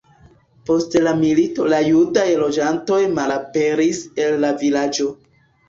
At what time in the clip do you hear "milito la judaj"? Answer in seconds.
1.19-2.25